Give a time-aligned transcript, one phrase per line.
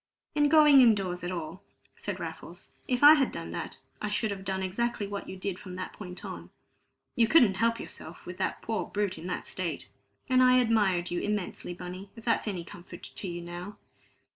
[0.33, 1.61] "In going in doors at all,"
[1.95, 2.71] said Raffles.
[2.87, 5.93] "If I had done that, I should have done exactly what you did from that
[5.93, 6.49] point on.
[7.15, 9.89] You couldn't help yourself, with that poor brute in that state.
[10.27, 13.77] And I admired you immensely, Bunny, if that's any comfort to you now."